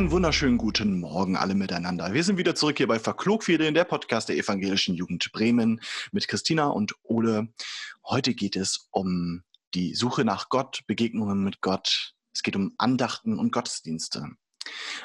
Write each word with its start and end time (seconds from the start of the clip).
Einen 0.00 0.12
wunderschönen 0.12 0.56
guten 0.56 0.98
Morgen 0.98 1.36
alle 1.36 1.54
miteinander. 1.54 2.14
Wir 2.14 2.24
sind 2.24 2.38
wieder 2.38 2.54
zurück 2.54 2.78
hier 2.78 2.88
bei 2.88 2.98
Verklogferien, 2.98 3.74
der 3.74 3.84
Podcast 3.84 4.30
der 4.30 4.36
Evangelischen 4.38 4.94
Jugend 4.94 5.30
Bremen 5.30 5.82
mit 6.10 6.26
Christina 6.26 6.68
und 6.68 6.94
Ole. 7.02 7.48
Heute 8.06 8.32
geht 8.32 8.56
es 8.56 8.88
um 8.92 9.42
die 9.74 9.94
Suche 9.94 10.24
nach 10.24 10.48
Gott, 10.48 10.84
Begegnungen 10.86 11.44
mit 11.44 11.60
Gott. 11.60 12.14
Es 12.32 12.42
geht 12.42 12.56
um 12.56 12.72
Andachten 12.78 13.38
und 13.38 13.52
Gottesdienste. 13.52 14.26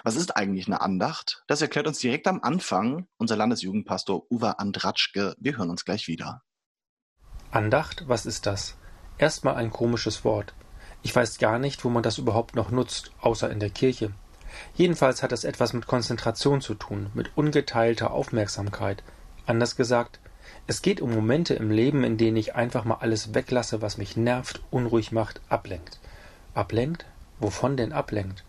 Was 0.06 0.16
ist 0.16 0.38
eigentlich 0.38 0.68
eine 0.68 0.80
Andacht? 0.80 1.44
Das 1.48 1.62
erklärt 1.62 1.88
uns 1.88 2.00
direkt 2.00 2.26
am 2.26 2.40
Anfang 2.42 3.06
unser 3.18 3.36
Landesjugendpastor 3.36 4.32
Uwe 4.32 4.60
Andratschke. 4.60 5.36
Wir 5.38 5.58
hören 5.58 5.72
uns 5.72 5.84
gleich 5.84 6.08
wieder. 6.08 6.42
Andacht, 7.52 8.06
was 8.08 8.26
ist 8.26 8.46
das? 8.46 8.78
Erstmal 9.18 9.56
ein 9.56 9.72
komisches 9.72 10.24
Wort. 10.24 10.56
Ich 11.04 11.14
weiß 11.14 11.38
gar 11.38 11.60
nicht, 11.60 11.84
wo 11.84 11.90
man 11.90 12.02
das 12.02 12.18
überhaupt 12.18 12.56
noch 12.56 12.72
nutzt, 12.72 13.12
außer 13.20 13.52
in 13.52 13.60
der 13.60 13.72
Kirche. 13.72 14.14
Jedenfalls 14.76 15.24
hat 15.24 15.32
es 15.32 15.44
etwas 15.44 15.74
mit 15.74 15.88
Konzentration 15.88 16.62
zu 16.62 16.76
tun, 16.76 17.10
mit 17.14 17.32
ungeteilter 17.36 18.12
Aufmerksamkeit. 18.12 19.04
Anders 19.46 19.76
gesagt, 19.76 20.20
es 20.68 20.82
geht 20.82 21.02
um 21.02 21.14
Momente 21.14 21.54
im 21.54 21.70
Leben, 21.70 22.04
in 22.04 22.18
denen 22.18 22.38
ich 22.38 22.56
einfach 22.56 22.86
mal 22.86 22.98
alles 23.00 23.34
weglasse, 23.34 23.82
was 23.82 23.98
mich 23.98 24.18
nervt, 24.18 24.62
unruhig 24.72 25.12
macht, 25.12 25.42
ablenkt. 25.50 26.00
Ablenkt? 26.54 27.06
Wovon 27.40 27.78
denn 27.78 27.94
ablenkt? 27.94 28.44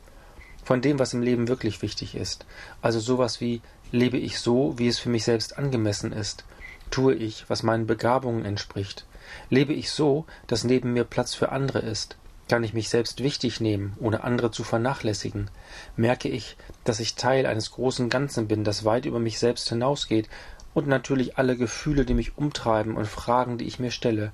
Von 0.65 0.81
dem, 0.81 0.99
was 0.99 1.13
im 1.13 1.23
Leben 1.23 1.49
wirklich 1.49 1.83
wichtig 1.83 2.15
ist. 2.15 2.47
Also 2.81 3.01
sowas 3.01 3.41
wie 3.41 3.61
lebe 3.93 4.17
ich 4.17 4.39
so, 4.39 4.79
wie 4.79 4.89
es 4.89 4.99
für 4.99 5.11
mich 5.11 5.25
selbst 5.25 5.59
angemessen 5.59 6.13
ist? 6.13 6.45
Tue 6.91 7.15
ich, 7.15 7.49
was 7.49 7.63
meinen 7.63 7.87
Begabungen 7.87 8.45
entspricht? 8.45 9.05
Lebe 9.51 9.73
ich 9.73 9.91
so, 9.91 10.25
dass 10.47 10.65
neben 10.65 10.93
mir 10.93 11.05
Platz 11.05 11.35
für 11.35 11.51
andere 11.51 11.81
ist? 11.81 12.17
Kann 12.49 12.63
ich 12.63 12.75
mich 12.75 12.89
selbst 12.89 13.23
wichtig 13.23 13.61
nehmen, 13.61 13.97
ohne 13.99 14.23
andere 14.23 14.53
zu 14.53 14.63
vernachlässigen? 14.63 15.51
Merke 15.97 16.29
ich, 16.29 16.57
dass 16.85 17.01
ich 17.01 17.17
Teil 17.17 17.45
eines 17.45 17.73
großen 17.73 18.09
Ganzen 18.09 18.47
bin, 18.47 18.63
das 18.63 18.85
weit 18.85 19.05
über 19.05 19.19
mich 19.19 19.41
selbst 19.41 19.69
hinausgeht, 19.69 20.29
und 20.73 20.87
natürlich 20.87 21.39
alle 21.39 21.57
Gefühle, 21.57 22.05
die 22.05 22.15
mich 22.15 22.37
umtreiben 22.37 22.97
und 22.97 23.07
Fragen, 23.07 23.59
die 23.59 23.65
ich 23.65 23.79
mir 23.79 23.91
stelle. 23.91 24.31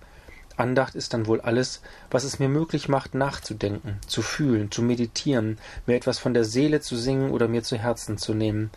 Andacht 0.56 0.94
ist 0.94 1.14
dann 1.14 1.27
wohl 1.27 1.41
alles, 1.41 1.80
was 2.10 2.24
es 2.24 2.38
mir 2.38 2.48
möglich 2.48 2.88
macht, 2.88 3.14
nachzudenken, 3.14 3.98
zu 4.06 4.20
fühlen, 4.20 4.70
zu 4.70 4.82
meditieren, 4.82 5.58
mir 5.86 5.97
etwas 5.97 6.19
von 6.19 6.34
der 6.34 6.44
Seele 6.44 6.80
zu 6.80 6.97
singen 6.97 7.30
oder 7.30 7.48
mir 7.48 7.62
zu 7.62 7.78
Herzen 7.78 8.19
zu 8.19 8.34
nehmen. 8.34 8.70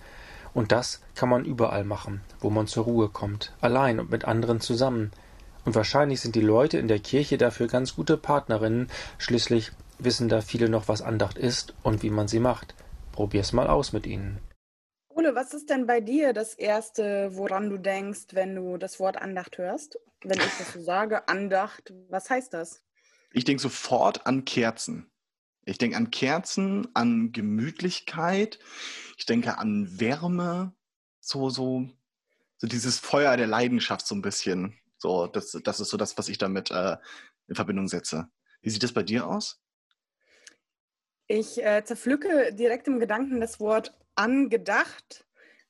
Und 0.53 0.71
das 0.71 1.01
kann 1.15 1.27
man 1.27 1.43
überall 1.43 1.83
machen, 1.83 2.21
wo 2.39 2.49
man 2.49 2.67
zur 2.67 2.85
Ruhe 2.85 3.09
kommt, 3.09 3.51
allein 3.59 3.99
und 3.99 4.11
mit 4.11 4.23
anderen 4.23 4.61
zusammen, 4.61 5.11
und 5.65 5.75
wahrscheinlich 5.75 6.21
sind 6.21 6.35
die 6.35 6.41
Leute 6.41 6.77
in 6.77 6.87
der 6.87 6.99
Kirche 6.99 7.37
dafür 7.37 7.67
ganz 7.67 7.95
gute 7.95 8.17
Partnerinnen, 8.17 8.89
schließlich 9.17 9.71
wissen 9.97 10.29
da 10.29 10.41
viele 10.41 10.69
noch, 10.69 10.87
was 10.87 11.01
Andacht 11.01 11.37
ist 11.37 11.73
und 11.83 12.03
wie 12.03 12.09
man 12.09 12.27
sie 12.27 12.39
macht. 12.39 12.75
Probier's 13.11 13.53
mal 13.53 13.67
aus 13.67 13.91
mit 13.91 14.05
ihnen. 14.05 14.39
Ole, 15.09 15.33
was 15.33 15.53
ist 15.53 15.69
denn 15.69 15.87
bei 15.87 16.01
dir 16.01 16.33
das 16.33 16.53
Erste, 16.53 17.31
woran 17.33 17.69
du 17.69 17.77
denkst, 17.77 18.27
wenn 18.33 18.55
du 18.55 18.77
das 18.77 18.99
Wort 18.99 19.17
Andacht 19.21 19.57
hörst? 19.57 19.97
Wenn 20.21 20.37
ich 20.37 20.57
das 20.57 20.73
so 20.73 20.81
sage, 20.81 21.27
Andacht, 21.27 21.93
was 22.09 22.29
heißt 22.29 22.53
das? 22.53 22.83
Ich 23.31 23.45
denke 23.45 23.61
sofort 23.61 24.27
an 24.27 24.45
Kerzen. 24.45 25.09
Ich 25.65 25.77
denke 25.77 25.97
an 25.97 26.11
Kerzen, 26.11 26.87
an 26.93 27.31
Gemütlichkeit. 27.31 28.59
Ich 29.17 29.25
denke 29.25 29.57
an 29.57 29.99
Wärme, 29.99 30.73
so, 31.21 31.49
so, 31.49 31.89
so 32.57 32.67
dieses 32.67 32.99
Feuer 32.99 33.35
der 33.35 33.47
Leidenschaft 33.47 34.05
so 34.05 34.15
ein 34.15 34.21
bisschen. 34.21 34.77
So, 35.05 35.27
das, 35.27 35.51
das 35.63 35.79
ist 35.79 35.89
so 35.89 35.97
das, 35.97 36.17
was 36.17 36.29
ich 36.29 36.39
damit 36.39 36.71
äh, 36.71 36.97
in 37.47 37.53
Verbindung 37.53 37.87
setze. 37.87 38.27
Wie 38.63 38.71
sieht 38.71 38.81
das 38.81 38.91
bei 38.91 39.03
dir 39.03 39.27
aus? 39.27 39.61
Ich 41.27 41.63
äh, 41.63 41.83
zerpflücke 41.85 42.55
direkt 42.55 42.87
im 42.87 42.99
Gedanken 42.99 43.39
das 43.39 43.59
Wort 43.59 43.93
angedacht, 44.15 45.27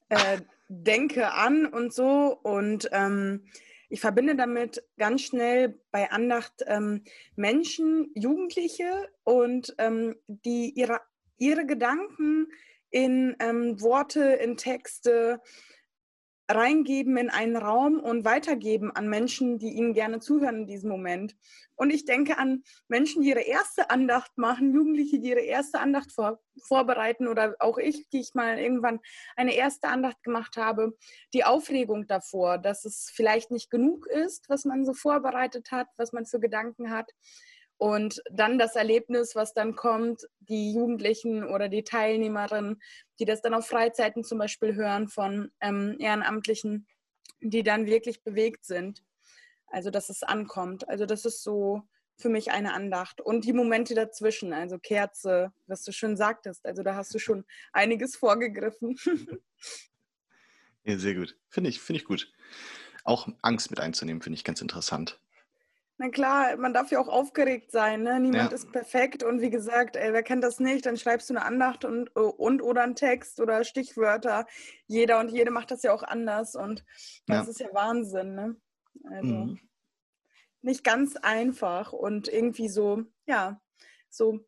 äh, 0.08 0.40
denke 0.70 1.34
an 1.34 1.66
und 1.66 1.94
so. 1.94 2.40
Und 2.44 2.88
ähm, 2.94 3.46
ich 3.90 4.00
verbinde 4.00 4.38
damit 4.38 4.82
ganz 4.98 5.24
schnell 5.24 5.82
bei 5.92 6.12
Andacht 6.12 6.64
ähm, 6.68 7.04
Menschen, 7.36 8.12
Jugendliche 8.16 9.10
und 9.26 9.76
ähm, 9.80 10.16
die 10.28 10.70
ihre, 10.70 11.02
ihre 11.40 11.66
Gedanken 11.66 12.48
in 12.90 13.36
ähm, 13.42 13.82
Worte, 13.82 14.22
in 14.22 14.56
Texte, 14.56 15.42
reingeben 16.48 17.18
in 17.18 17.30
einen 17.30 17.58
Raum 17.58 18.00
und 18.00 18.24
weitergeben 18.24 18.92
an 18.92 19.10
Menschen, 19.10 19.58
die 19.58 19.72
ihnen 19.72 19.94
gerne 19.94 20.20
zuhören 20.20 20.62
in 20.62 20.68
diesem 20.68 20.90
Moment. 20.90 21.36
Und 21.76 21.90
ich 21.90 22.06
denke 22.06 22.38
an 22.38 22.64
Menschen, 22.88 23.22
die 23.22 23.30
ihre 23.30 23.42
erste 23.42 23.90
Andacht 23.90 24.38
machen, 24.38 24.74
Jugendliche, 24.74 25.20
die 25.20 25.30
ihre 25.30 25.42
erste 25.42 25.80
Andacht 25.80 26.12
vor, 26.12 26.40
vorbereiten 26.64 27.28
oder 27.28 27.56
auch 27.60 27.78
ich, 27.78 28.08
die 28.10 28.20
ich 28.20 28.34
mal 28.34 28.60
irgendwann 28.60 29.00
eine 29.36 29.56
erste 29.56 29.88
Andacht 29.88 30.22
gemacht 30.24 30.56
habe. 30.58 30.96
Die 31.34 31.44
Aufregung 31.44 32.08
davor, 32.08 32.58
dass 32.58 32.86
es 32.86 33.12
vielleicht 33.14 33.52
nicht 33.52 33.70
genug 33.70 34.08
ist, 34.08 34.48
was 34.48 34.66
man 34.66 34.86
so 34.86 34.94
vorbereitet 34.94 35.72
hat, 35.72 35.88
was 35.98 36.14
man 36.14 36.26
für 36.26 36.40
Gedanken 36.40 36.92
hat. 36.92 37.12
Und 37.78 38.22
dann 38.32 38.58
das 38.58 38.76
Erlebnis, 38.76 39.36
was 39.36 39.54
dann 39.54 39.76
kommt, 39.76 40.28
die 40.40 40.74
Jugendlichen 40.74 41.44
oder 41.44 41.68
die 41.68 41.84
Teilnehmerinnen, 41.84 42.82
die 43.20 43.26
das 43.26 43.42
dann 43.42 43.54
auf 43.54 43.68
Freizeiten 43.68 44.24
zum 44.24 44.38
Beispiel 44.38 44.76
hören 44.76 45.10
von 45.10 45.52
ähm, 45.60 45.98
Ehrenamtlichen, 46.00 46.88
die 47.42 47.64
dann 47.64 47.86
wirklich 47.86 48.24
bewegt 48.24 48.66
sind. 48.66 49.04
Also, 49.68 49.90
dass 49.90 50.10
es 50.10 50.24
ankommt. 50.24 50.88
Also, 50.88 51.06
das 51.06 51.26
ist 51.26 51.44
so 51.44 51.84
für 52.18 52.30
mich 52.30 52.52
eine 52.52 52.74
Andacht. 52.74 53.20
Und 53.20 53.44
die 53.44 53.52
Momente 53.52 53.94
dazwischen, 53.94 54.54
also 54.54 54.80
Kerze, 54.80 55.52
was 55.68 55.84
du 55.84 55.92
schon 55.92 56.16
sagtest. 56.16 56.66
Also, 56.66 56.82
da 56.82 56.96
hast 56.96 57.14
du 57.14 57.20
schon 57.20 57.44
einiges 57.74 58.16
vorgegriffen. 58.16 58.98
ja, 60.86 60.98
sehr 60.98 61.16
gut. 61.16 61.38
Finde 61.50 61.70
ich, 61.72 61.82
finde 61.82 62.00
ich 62.00 62.06
gut. 62.06 62.32
Auch 63.04 63.28
Angst 63.42 63.70
mit 63.70 63.82
einzunehmen, 63.82 64.22
finde 64.22 64.38
ich 64.38 64.46
ganz 64.46 64.62
interessant. 64.62 65.20
Na 65.98 66.10
klar, 66.10 66.58
man 66.58 66.74
darf 66.74 66.92
ja 66.92 67.00
auch 67.00 67.08
aufgeregt 67.08 67.72
sein. 67.72 68.04
Ne? 68.04 68.20
Niemand 68.20 68.52
ja. 68.52 68.56
ist 68.56 68.72
perfekt. 68.72 69.24
Und 69.24 69.40
wie 69.40 69.50
gesagt, 69.50 69.96
ey, 69.96 70.12
wer 70.12 70.24
kennt 70.24 70.44
das 70.44 70.60
nicht? 70.60 70.86
Dann 70.86 70.98
schreibst 70.98 71.30
du 71.30 71.36
eine 71.36 71.46
Andacht 71.46 71.86
und, 71.86 72.14
und 72.16 72.62
oder 72.62 72.84
einen 72.84 72.96
Text 72.96 73.40
oder 73.40 73.64
Stichwörter. 73.64 74.46
Jeder 74.88 75.20
und 75.20 75.30
jede 75.30 75.52
macht 75.52 75.72
das 75.72 75.84
ja 75.84 75.94
auch 75.94 76.04
anders. 76.04 76.56
Und 76.56 76.84
das 77.28 77.46
ja. 77.46 77.52
ist 77.52 77.60
ja 77.62 77.68
Wahnsinn. 77.72 78.36
Ne? 78.36 78.56
Also 79.06 79.34
mhm. 79.34 79.60
nicht 80.62 80.84
ganz 80.84 81.16
einfach 81.16 81.94
und 81.94 82.28
irgendwie 82.28 82.68
so, 82.68 83.04
ja, 83.26 83.62
so 84.10 84.46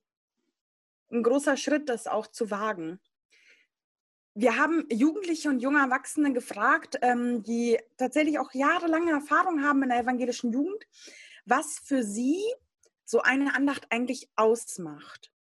ein 1.10 1.24
großer 1.24 1.56
Schritt, 1.56 1.88
das 1.88 2.08
auch 2.08 2.28
zu 2.28 2.52
wagen. 2.52 3.00
Wir 4.34 4.58
haben 4.58 4.86
Jugendliche 4.92 5.48
und 5.48 5.62
junge 5.62 5.80
Erwachsene 5.80 6.34
gefragt, 6.34 7.00
ähm, 7.02 7.42
die 7.42 7.80
tatsächlich 7.96 8.38
auch 8.38 8.54
jahrelange 8.54 9.12
Erfahrung 9.12 9.64
haben 9.64 9.82
in 9.82 9.90
der 9.90 10.00
evangelischen 10.00 10.52
Jugend 10.52 10.86
was 11.48 11.80
für 11.80 12.04
Sie 12.04 12.44
so 13.06 13.22
eine 13.22 13.56
Andacht 13.56 13.88
eigentlich 13.90 14.30
ausmacht. 14.36 15.32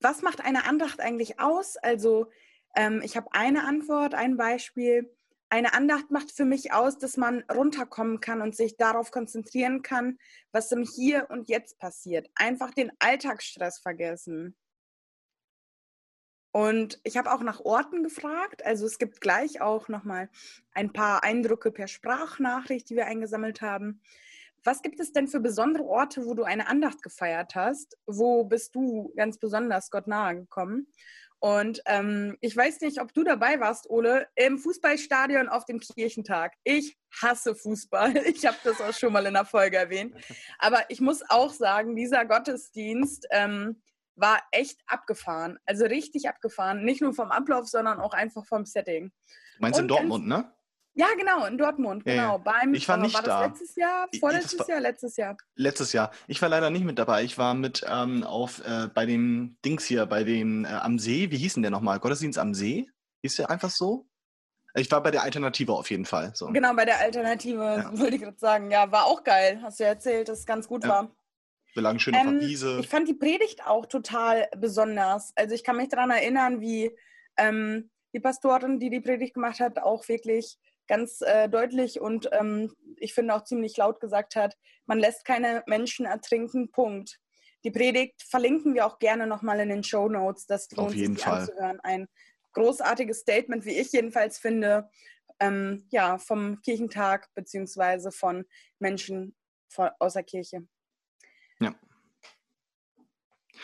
Was 0.00 0.22
macht 0.22 0.40
eine 0.40 0.64
Andacht 0.64 1.00
eigentlich 1.00 1.40
aus? 1.40 1.76
Also 1.76 2.30
ähm, 2.76 3.02
ich 3.04 3.16
habe 3.16 3.28
eine 3.32 3.64
Antwort, 3.64 4.14
ein 4.14 4.36
Beispiel. 4.36 5.12
Eine 5.48 5.74
Andacht 5.74 6.10
macht 6.10 6.30
für 6.32 6.44
mich 6.44 6.72
aus, 6.72 6.98
dass 6.98 7.16
man 7.16 7.44
runterkommen 7.52 8.20
kann 8.20 8.42
und 8.42 8.56
sich 8.56 8.76
darauf 8.76 9.10
konzentrieren 9.10 9.82
kann, 9.82 10.18
was 10.52 10.72
im 10.72 10.82
Hier 10.82 11.28
und 11.30 11.48
Jetzt 11.48 11.78
passiert. 11.78 12.30
Einfach 12.34 12.72
den 12.72 12.92
Alltagsstress 12.98 13.78
vergessen. 13.78 14.56
Und 16.52 17.00
ich 17.04 17.16
habe 17.16 17.32
auch 17.32 17.42
nach 17.42 17.60
Orten 17.60 18.02
gefragt. 18.02 18.64
Also 18.64 18.86
es 18.86 18.98
gibt 18.98 19.20
gleich 19.20 19.60
auch 19.60 19.88
nochmal 19.88 20.30
ein 20.72 20.92
paar 20.92 21.22
Eindrücke 21.22 21.70
per 21.70 21.86
Sprachnachricht, 21.86 22.88
die 22.88 22.96
wir 22.96 23.06
eingesammelt 23.06 23.60
haben. 23.60 24.00
Was 24.66 24.82
gibt 24.82 24.98
es 24.98 25.12
denn 25.12 25.28
für 25.28 25.38
besondere 25.38 25.84
Orte, 25.84 26.26
wo 26.26 26.34
du 26.34 26.42
eine 26.42 26.66
Andacht 26.66 27.00
gefeiert 27.00 27.54
hast? 27.54 27.96
Wo 28.04 28.42
bist 28.42 28.74
du 28.74 29.12
ganz 29.16 29.38
besonders 29.38 29.90
Gott 29.92 30.08
nahe 30.08 30.34
gekommen? 30.34 30.88
Und 31.38 31.82
ähm, 31.86 32.36
ich 32.40 32.56
weiß 32.56 32.80
nicht, 32.80 33.00
ob 33.00 33.14
du 33.14 33.22
dabei 33.22 33.60
warst, 33.60 33.88
Ole, 33.88 34.26
im 34.34 34.58
Fußballstadion 34.58 35.48
auf 35.48 35.66
dem 35.66 35.78
Kirchentag. 35.78 36.54
Ich 36.64 36.98
hasse 37.22 37.54
Fußball. 37.54 38.16
Ich 38.26 38.44
habe 38.44 38.56
das 38.64 38.80
auch 38.80 38.92
schon 38.92 39.12
mal 39.12 39.24
in 39.26 39.34
der 39.34 39.44
Folge 39.44 39.76
erwähnt. 39.76 40.16
Aber 40.58 40.82
ich 40.88 41.00
muss 41.00 41.22
auch 41.28 41.52
sagen, 41.52 41.94
dieser 41.94 42.24
Gottesdienst 42.24 43.28
ähm, 43.30 43.80
war 44.16 44.40
echt 44.50 44.80
abgefahren. 44.86 45.58
Also 45.64 45.84
richtig 45.84 46.28
abgefahren. 46.28 46.84
Nicht 46.84 47.02
nur 47.02 47.14
vom 47.14 47.30
Ablauf, 47.30 47.68
sondern 47.68 48.00
auch 48.00 48.14
einfach 48.14 48.44
vom 48.44 48.64
Setting. 48.64 49.12
Du 49.56 49.60
meinst 49.60 49.78
Und 49.78 49.84
in 49.84 49.88
Dortmund, 49.88 50.26
ne? 50.26 50.52
Ja, 50.98 51.08
genau, 51.18 51.44
in 51.44 51.58
Dortmund, 51.58 52.06
genau. 52.06 52.22
Ja, 52.22 52.36
Beim, 52.38 52.72
ich 52.72 52.88
war 52.88 52.96
nicht 52.96 53.14
war 53.14 53.22
da. 53.22 53.44
letztes 53.44 53.76
Jahr, 53.76 54.08
vorletztes 54.18 54.60
war, 54.60 54.68
Jahr, 54.68 54.80
letztes 54.80 55.16
Jahr? 55.18 55.36
Letztes 55.54 55.92
Jahr. 55.92 56.10
Ich 56.26 56.40
war 56.40 56.48
leider 56.48 56.70
nicht 56.70 56.86
mit 56.86 56.98
dabei. 56.98 57.22
Ich 57.22 57.36
war 57.36 57.52
mit 57.52 57.84
ähm, 57.86 58.24
auf 58.24 58.64
äh, 58.66 58.88
bei 58.94 59.04
dem 59.04 59.58
Dings 59.62 59.84
hier, 59.84 60.06
bei 60.06 60.24
dem 60.24 60.64
äh, 60.64 60.68
am 60.68 60.98
See. 60.98 61.30
Wie 61.30 61.36
hieß 61.36 61.54
denn 61.54 61.62
der 61.62 61.70
nochmal? 61.70 62.00
Gottesdienst 62.00 62.38
am 62.38 62.54
See? 62.54 62.88
Hieß 63.22 63.36
der 63.36 63.50
einfach 63.50 63.68
so? 63.68 64.06
Ich 64.74 64.90
war 64.90 65.02
bei 65.02 65.10
der 65.10 65.22
Alternative 65.22 65.74
auf 65.74 65.90
jeden 65.90 66.06
Fall. 66.06 66.32
So. 66.34 66.46
Genau, 66.46 66.74
bei 66.74 66.86
der 66.86 66.98
Alternative, 67.00 67.62
ja. 67.62 67.90
wollte 67.98 68.16
ich 68.16 68.22
gerade 68.22 68.38
sagen. 68.38 68.70
Ja, 68.70 68.90
war 68.90 69.04
auch 69.04 69.22
geil. 69.22 69.60
Hast 69.62 69.78
du 69.78 69.84
ja 69.84 69.90
erzählt, 69.90 70.30
dass 70.30 70.40
es 70.40 70.46
ganz 70.46 70.66
gut 70.66 70.84
ja. 70.84 70.88
war. 70.90 71.16
Wir 71.74 71.82
lagen 71.82 71.98
schön 71.98 72.14
ähm, 72.14 72.20
auf 72.20 72.32
der 72.32 72.40
Wiese. 72.40 72.78
Ich 72.80 72.88
fand 72.88 73.06
die 73.06 73.14
Predigt 73.14 73.66
auch 73.66 73.84
total 73.84 74.48
besonders. 74.56 75.34
Also 75.36 75.54
ich 75.54 75.62
kann 75.62 75.76
mich 75.76 75.90
daran 75.90 76.10
erinnern, 76.10 76.62
wie 76.62 76.90
ähm, 77.36 77.90
die 78.14 78.20
Pastorin, 78.20 78.78
die 78.80 78.88
die 78.88 79.00
Predigt 79.00 79.34
gemacht 79.34 79.60
hat, 79.60 79.78
auch 79.78 80.08
wirklich 80.08 80.58
ganz 80.86 81.20
äh, 81.20 81.48
deutlich 81.48 82.00
und 82.00 82.28
ähm, 82.32 82.74
ich 82.96 83.14
finde 83.14 83.34
auch 83.34 83.44
ziemlich 83.44 83.76
laut 83.76 84.00
gesagt 84.00 84.36
hat, 84.36 84.56
man 84.86 84.98
lässt 84.98 85.24
keine 85.24 85.62
Menschen 85.66 86.06
ertrinken, 86.06 86.70
Punkt. 86.70 87.18
Die 87.64 87.70
Predigt 87.70 88.22
verlinken 88.22 88.74
wir 88.74 88.86
auch 88.86 88.98
gerne 88.98 89.26
nochmal 89.26 89.60
in 89.60 89.68
den 89.68 89.82
Show 89.82 90.08
Notes. 90.08 90.46
Das 90.46 90.70
lohnt 90.70 90.90
Auf 90.90 90.94
jeden 90.94 91.16
sich 91.16 91.24
Fall. 91.24 91.40
anzuhören. 91.40 91.80
Ein 91.80 92.06
großartiges 92.52 93.20
Statement, 93.20 93.64
wie 93.64 93.78
ich 93.78 93.92
jedenfalls 93.92 94.38
finde, 94.38 94.88
ähm, 95.40 95.86
ja, 95.90 96.18
vom 96.18 96.60
Kirchentag 96.62 97.28
beziehungsweise 97.34 98.12
von 98.12 98.46
Menschen 98.78 99.36
von, 99.68 99.90
aus 99.98 100.14
der 100.14 100.22
Kirche. 100.22 100.66
Ja. 101.60 101.74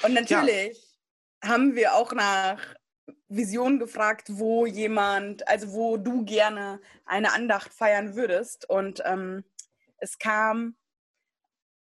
Und 0.03 0.15
natürlich 0.15 0.99
ja. 1.43 1.51
haben 1.51 1.75
wir 1.75 1.95
auch 1.95 2.13
nach 2.13 2.75
Vision 3.29 3.79
gefragt, 3.79 4.29
wo 4.31 4.67
jemand, 4.67 5.47
also 5.49 5.73
wo 5.73 5.97
du 5.97 6.25
gerne 6.25 6.81
eine 7.05 7.33
Andacht 7.33 7.73
feiern 7.73 8.15
würdest. 8.15 8.69
Und 8.69 9.03
ähm, 9.05 9.45
es 9.99 10.19
kam, 10.19 10.77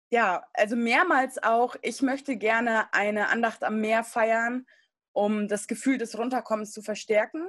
ja, 0.10 0.46
also 0.54 0.76
mehrmals 0.76 1.42
auch, 1.44 1.76
ich 1.82 2.02
möchte 2.02 2.38
gerne 2.38 2.94
eine 2.94 3.30
Andacht 3.30 3.64
am 3.64 3.82
Meer 3.82 4.04
feiern, 4.04 4.66
um 5.14 5.48
das 5.48 5.68
Gefühl 5.68 5.98
des 5.98 6.18
Runterkommens 6.18 6.72
zu 6.72 6.82
verstärken, 6.82 7.48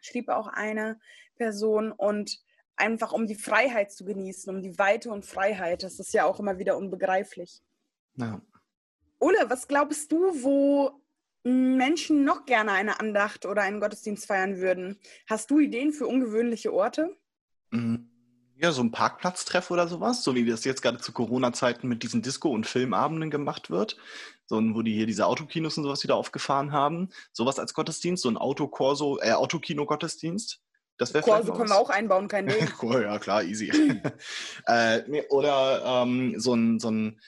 schrieb 0.00 0.28
auch 0.28 0.48
eine 0.48 1.00
Person. 1.36 1.92
Und 1.92 2.40
einfach 2.76 3.12
um 3.12 3.26
die 3.26 3.34
Freiheit 3.34 3.90
zu 3.90 4.04
genießen, 4.04 4.54
um 4.54 4.62
die 4.62 4.78
Weite 4.78 5.10
und 5.10 5.26
Freiheit. 5.26 5.82
Das 5.82 5.98
ist 5.98 6.12
ja 6.12 6.24
auch 6.24 6.38
immer 6.38 6.58
wieder 6.58 6.76
unbegreiflich. 6.76 7.62
Ja. 8.16 8.40
Ole, 9.18 9.48
was 9.48 9.66
glaubst 9.66 10.12
du, 10.12 10.42
wo 10.42 11.00
Menschen 11.46 12.24
noch 12.24 12.44
gerne 12.44 12.72
eine 12.72 12.98
Andacht 12.98 13.46
oder 13.46 13.62
einen 13.62 13.80
Gottesdienst 13.80 14.26
feiern 14.26 14.56
würden? 14.58 14.98
Hast 15.28 15.50
du 15.50 15.60
Ideen 15.60 15.92
für 15.92 16.06
ungewöhnliche 16.06 16.72
Orte? 16.72 17.16
Mhm. 17.70 18.10
Ja, 18.58 18.72
so 18.72 18.82
ein 18.82 18.90
Parkplatztreff 18.90 19.70
oder 19.70 19.86
sowas, 19.86 20.24
so 20.24 20.34
wie 20.34 20.46
das 20.46 20.64
jetzt 20.64 20.80
gerade 20.80 20.98
zu 20.98 21.12
Corona-Zeiten 21.12 21.86
mit 21.88 22.02
diesen 22.02 22.22
Disco- 22.22 22.50
und 22.50 22.66
Filmabenden 22.66 23.30
gemacht 23.30 23.70
wird. 23.70 23.98
So, 24.46 24.56
wo 24.74 24.80
die 24.82 24.94
hier 24.94 25.06
diese 25.06 25.26
Autokinos 25.26 25.76
und 25.76 25.84
sowas 25.84 26.02
wieder 26.02 26.16
aufgefahren 26.16 26.72
haben. 26.72 27.10
Sowas 27.32 27.58
als 27.58 27.74
Gottesdienst, 27.74 28.22
so 28.22 28.30
ein 28.30 28.38
Autokorso, 28.38 29.18
äh, 29.20 29.32
Autokino-Gottesdienst. 29.32 30.62
Das 30.96 31.12
wäre 31.12 31.22
vielleicht. 31.22 31.52
können 31.52 31.68
wir 31.68 31.76
auch 31.76 31.90
einbauen, 31.90 32.28
kein 32.28 32.46
Ding. 32.46 32.56
cool, 32.82 33.02
ja, 33.02 33.18
klar, 33.18 33.44
easy. 33.44 33.70
äh, 34.66 35.22
oder 35.28 36.02
ähm, 36.02 36.40
so 36.40 36.54
ein, 36.54 36.80
so 36.80 36.90
ein 36.90 37.20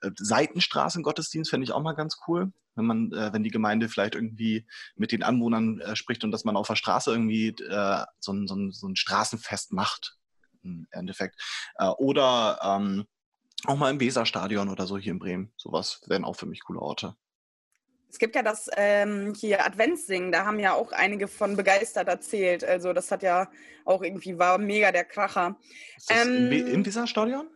äh, 0.00 0.10
Seitenstraßengottesdienst 0.16 1.50
fände 1.50 1.64
ich 1.64 1.72
auch 1.72 1.82
mal 1.82 1.92
ganz 1.92 2.18
cool. 2.26 2.52
Wenn 2.76 2.86
man, 2.86 3.12
äh, 3.12 3.32
wenn 3.32 3.42
die 3.42 3.50
Gemeinde 3.50 3.88
vielleicht 3.88 4.14
irgendwie 4.14 4.66
mit 4.96 5.12
den 5.12 5.22
Anwohnern 5.22 5.80
äh, 5.80 5.96
spricht 5.96 6.24
und 6.24 6.32
dass 6.32 6.44
man 6.44 6.56
auf 6.56 6.66
der 6.66 6.76
Straße 6.76 7.10
irgendwie 7.10 7.48
äh, 7.48 8.04
so, 8.18 8.32
ein, 8.32 8.46
so, 8.46 8.56
ein, 8.56 8.72
so 8.72 8.88
ein 8.88 8.96
Straßenfest 8.96 9.72
macht, 9.72 10.16
im 10.62 10.86
Endeffekt. 10.90 11.40
Äh, 11.76 11.88
oder 11.88 12.58
ähm, 12.62 13.04
auch 13.66 13.76
mal 13.76 13.90
im 13.90 14.00
Weserstadion 14.00 14.68
oder 14.68 14.86
so 14.86 14.98
hier 14.98 15.12
in 15.12 15.18
Bremen. 15.18 15.52
Sowas 15.56 16.02
wären 16.06 16.24
auch 16.24 16.36
für 16.36 16.46
mich 16.46 16.64
coole 16.64 16.80
Orte. 16.80 17.16
Es 18.14 18.18
gibt 18.18 18.36
ja 18.36 18.44
das 18.44 18.70
ähm, 18.76 19.34
hier 19.34 19.66
Adventssingen, 19.66 20.30
da 20.30 20.44
haben 20.44 20.60
ja 20.60 20.72
auch 20.74 20.92
einige 20.92 21.26
von 21.26 21.56
begeistert 21.56 22.06
erzählt. 22.06 22.62
Also 22.62 22.92
das 22.92 23.10
hat 23.10 23.24
ja 23.24 23.50
auch 23.84 24.02
irgendwie, 24.02 24.38
war 24.38 24.56
mega 24.58 24.92
der 24.92 25.04
Kracher. 25.04 25.56
Ist 25.96 26.10
das 26.10 26.24
ähm, 26.24 26.52
im, 26.52 26.66
im 26.68 26.86
Weserstadion? 26.86 27.48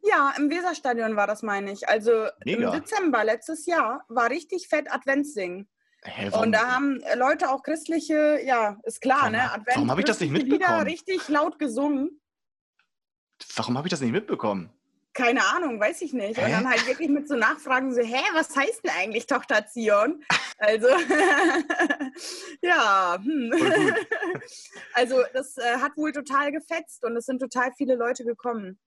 Ja, 0.00 0.34
im 0.36 0.50
Weserstadion 0.50 1.16
war 1.16 1.26
das, 1.26 1.42
meine 1.42 1.72
ich. 1.72 1.88
Also 1.88 2.26
mega. 2.44 2.72
im 2.72 2.80
Dezember 2.80 3.24
letztes 3.24 3.66
Jahr 3.66 4.04
war 4.08 4.30
richtig 4.30 4.68
fett 4.68 4.92
Adventssingen. 4.92 5.68
Hä, 6.04 6.30
und 6.30 6.50
da 6.50 6.72
haben 6.72 7.00
Leute 7.16 7.50
auch 7.50 7.62
christliche, 7.62 8.40
ja, 8.44 8.76
ist 8.82 9.00
klar, 9.00 9.20
warum, 9.20 9.32
ne? 9.32 9.52
Advent 9.52 9.76
warum 9.76 9.90
habe 9.90 10.00
ich 10.00 10.06
das 10.06 10.18
nicht 10.18 10.32
mitbekommen? 10.32 10.60
Wieder 10.60 10.86
richtig 10.86 11.28
laut 11.28 11.60
gesungen. 11.60 12.20
Warum 13.54 13.78
habe 13.78 13.86
ich 13.86 13.90
das 13.90 14.00
nicht 14.00 14.12
mitbekommen? 14.12 14.72
keine 15.14 15.44
Ahnung, 15.44 15.78
weiß 15.78 16.02
ich 16.02 16.12
nicht. 16.12 16.38
Hä? 16.38 16.44
Und 16.44 16.52
dann 16.52 16.70
halt 16.70 16.86
wirklich 16.86 17.08
mit 17.08 17.28
so 17.28 17.36
Nachfragen 17.36 17.94
so, 17.94 18.00
hä, 18.00 18.22
was 18.32 18.54
heißt 18.56 18.84
denn 18.84 18.92
eigentlich 18.92 19.26
Tochter 19.26 19.66
Zion? 19.66 20.24
Also, 20.58 20.88
ja. 22.62 23.18
Hm. 23.22 23.52
also 24.94 25.22
das 25.34 25.58
äh, 25.58 25.78
hat 25.78 25.96
wohl 25.96 26.12
total 26.12 26.52
gefetzt 26.52 27.04
und 27.04 27.16
es 27.16 27.26
sind 27.26 27.40
total 27.40 27.72
viele 27.76 27.94
Leute 27.94 28.24
gekommen. 28.24 28.78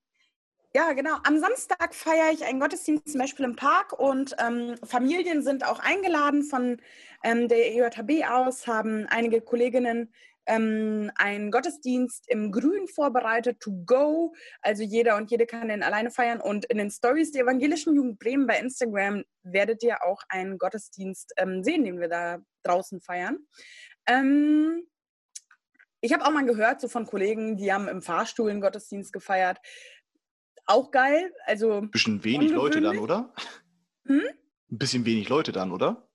Ja, 0.76 0.92
genau. 0.92 1.16
Am 1.24 1.38
Samstag 1.38 1.94
feiere 1.94 2.32
ich 2.34 2.44
einen 2.44 2.60
Gottesdienst 2.60 3.08
zum 3.08 3.18
Beispiel 3.18 3.46
im 3.46 3.56
Park 3.56 3.98
und 3.98 4.36
ähm, 4.38 4.74
Familien 4.84 5.42
sind 5.42 5.64
auch 5.64 5.78
eingeladen 5.78 6.42
von 6.42 6.82
ähm, 7.24 7.48
der 7.48 7.74
EJHB 7.74 8.28
aus, 8.30 8.66
haben 8.66 9.06
einige 9.08 9.40
Kolleginnen 9.40 10.12
ähm, 10.44 11.10
einen 11.14 11.50
Gottesdienst 11.50 12.28
im 12.28 12.52
Grün 12.52 12.88
vorbereitet, 12.88 13.58
to 13.58 13.72
go. 13.86 14.34
Also 14.60 14.82
jeder 14.82 15.16
und 15.16 15.30
jede 15.30 15.46
kann 15.46 15.68
den 15.68 15.82
alleine 15.82 16.10
feiern. 16.10 16.42
Und 16.42 16.66
in 16.66 16.76
den 16.76 16.90
Stories 16.90 17.32
der 17.32 17.44
Evangelischen 17.44 17.94
Jugend 17.94 18.18
Bremen 18.18 18.46
bei 18.46 18.58
Instagram 18.58 19.24
werdet 19.44 19.82
ihr 19.82 20.04
auch 20.04 20.20
einen 20.28 20.58
Gottesdienst 20.58 21.32
ähm, 21.38 21.64
sehen, 21.64 21.84
den 21.84 22.00
wir 22.00 22.08
da 22.08 22.40
draußen 22.64 23.00
feiern. 23.00 23.38
Ähm, 24.06 24.86
ich 26.02 26.12
habe 26.12 26.24
auch 26.24 26.30
mal 26.30 26.44
gehört, 26.44 26.80
so 26.80 26.88
von 26.88 27.06
Kollegen, 27.06 27.56
die 27.56 27.72
haben 27.72 27.88
im 27.88 28.02
Fahrstuhl 28.02 28.50
einen 28.50 28.60
Gottesdienst 28.60 29.12
gefeiert. 29.12 29.58
Auch 30.66 30.90
geil. 30.90 31.32
Also. 31.44 31.82
Bisschen 31.82 32.22
wenig 32.24 32.50
Leute 32.50 32.80
dann, 32.80 32.98
oder? 32.98 33.32
Hm? 34.04 34.22
Ein 34.70 34.78
bisschen 34.78 35.06
wenig 35.06 35.28
Leute 35.28 35.52
dann, 35.52 35.72
oder? 35.72 36.06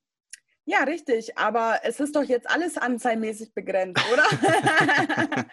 Ja, 0.66 0.84
richtig. 0.84 1.38
Aber 1.38 1.80
es 1.84 2.00
ist 2.00 2.16
doch 2.16 2.24
jetzt 2.24 2.50
alles 2.50 2.78
anzahlmäßig 2.78 3.54
begrenzt, 3.54 4.02
oder? 4.14 4.24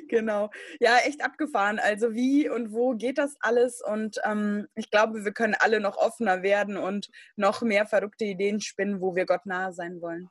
genau. 0.08 0.50
Ja, 0.80 0.98
echt 0.98 1.24
abgefahren. 1.24 1.78
Also 1.78 2.12
wie 2.12 2.48
und 2.48 2.72
wo 2.72 2.94
geht 2.94 3.18
das 3.18 3.36
alles? 3.40 3.80
Und 3.80 4.20
ähm, 4.24 4.68
ich 4.74 4.90
glaube, 4.90 5.24
wir 5.24 5.32
können 5.32 5.56
alle 5.58 5.80
noch 5.80 5.96
offener 5.96 6.42
werden 6.42 6.76
und 6.76 7.08
noch 7.36 7.62
mehr 7.62 7.86
verrückte 7.86 8.26
Ideen 8.26 8.60
spinnen, 8.60 9.00
wo 9.00 9.14
wir 9.16 9.24
Gott 9.26 9.46
nahe 9.46 9.72
sein 9.72 10.00
wollen. 10.02 10.28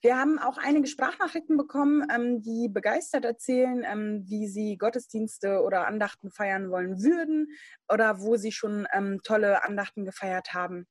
Wir 0.00 0.16
haben 0.16 0.38
auch 0.38 0.58
einige 0.58 0.86
Sprachnachrichten 0.86 1.56
bekommen, 1.56 2.06
ähm, 2.14 2.42
die 2.42 2.68
begeistert 2.68 3.24
erzählen, 3.24 3.84
ähm, 3.84 4.24
wie 4.26 4.48
sie 4.48 4.76
Gottesdienste 4.76 5.62
oder 5.62 5.86
Andachten 5.86 6.30
feiern 6.30 6.70
wollen 6.70 7.02
würden 7.02 7.48
oder 7.88 8.20
wo 8.20 8.36
sie 8.36 8.52
schon 8.52 8.86
ähm, 8.92 9.20
tolle 9.24 9.64
Andachten 9.64 10.04
gefeiert 10.04 10.52
haben. 10.52 10.86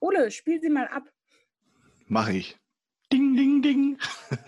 Ole, 0.00 0.30
spiel 0.30 0.60
sie 0.60 0.70
mal 0.70 0.88
ab. 0.88 1.04
Mache 2.06 2.32
ich. 2.32 2.58
Ding, 3.12 3.36
ding, 3.36 3.62
ding. 3.62 3.98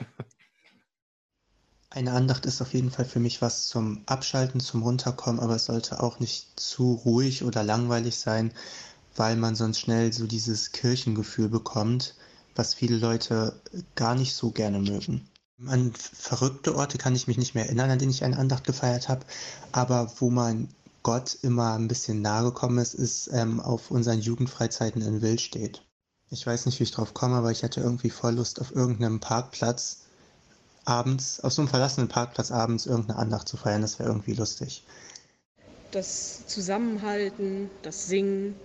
Eine 1.91 2.13
Andacht 2.13 2.45
ist 2.45 2.61
auf 2.61 2.75
jeden 2.75 2.91
Fall 2.91 3.07
für 3.07 3.21
mich 3.21 3.41
was 3.41 3.69
zum 3.69 4.03
Abschalten, 4.05 4.61
zum 4.61 4.83
Runterkommen, 4.83 5.41
aber 5.41 5.55
es 5.55 5.65
sollte 5.65 6.03
auch 6.03 6.19
nicht 6.21 6.61
zu 6.61 6.93
ruhig 6.93 7.43
oder 7.43 7.63
langweilig 7.63 8.19
sein, 8.19 8.53
weil 9.15 9.37
man 9.37 9.55
sonst 9.55 9.81
schnell 9.81 10.13
so 10.13 10.27
dieses 10.27 10.73
Kirchengefühl 10.73 11.49
bekommt, 11.49 12.15
was 12.57 12.75
viele 12.75 12.97
Leute 12.97 13.61
gar 13.95 14.15
nicht 14.15 14.35
so 14.35 14.51
gerne 14.51 14.79
mögen. 14.79 15.29
An 15.67 15.93
verrückte 15.95 16.77
Orte 16.77 16.99
kann 16.99 17.15
ich 17.15 17.29
mich 17.29 17.39
nicht 17.39 17.55
mehr 17.55 17.65
erinnern, 17.65 17.91
an 17.91 17.99
denen 17.99 18.11
ich 18.11 18.25
eine 18.25 18.37
Andacht 18.37 18.65
gefeiert 18.65 19.09
habe, 19.09 19.25
aber 19.73 20.13
wo 20.19 20.29
man 20.31 20.69
Gott 21.03 21.39
immer 21.43 21.75
ein 21.75 21.89
bisschen 21.89 22.21
nahe 22.21 22.45
gekommen 22.45 22.79
ist, 22.79 22.95
ist 22.95 23.31
ähm, 23.33 23.61
auf 23.61 23.91
unseren 23.91 24.21
Jugendfreizeiten 24.21 25.01
in 25.03 25.23
Wildstedt. 25.23 25.83
Ich 26.31 26.45
weiß 26.45 26.67
nicht, 26.67 26.81
wie 26.81 26.85
ich 26.85 26.91
drauf 26.91 27.15
komme, 27.15 27.37
aber 27.37 27.53
ich 27.53 27.63
hatte 27.63 27.81
irgendwie 27.81 28.11
voll 28.11 28.35
Lust, 28.35 28.61
auf 28.61 28.75
irgendeinem 28.75 29.21
Parkplatz 29.21 30.01
abends, 30.85 31.41
auf 31.41 31.53
so 31.53 31.63
einem 31.63 31.69
verlassenen 31.69 32.09
Parkplatz 32.09 32.51
abends 32.51 32.87
irgendeine 32.87 33.19
Andacht 33.19 33.49
zu 33.49 33.57
feiern. 33.57 33.83
Das 33.83 33.99
wäre 33.99 34.09
irgendwie 34.09 34.35
lustig. 34.35 34.85
Das 35.93 36.47
Zusammenhalten, 36.47 37.71
das 37.83 38.09
Singen. 38.09 38.57